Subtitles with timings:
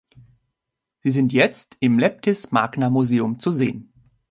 [1.03, 3.93] Sie sind jetzt im Leptis Magna Museum zu sehen.